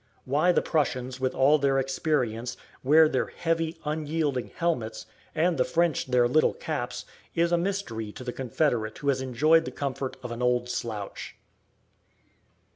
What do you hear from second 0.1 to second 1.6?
Why the Prussians, with all